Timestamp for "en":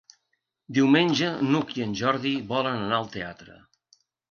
1.87-1.95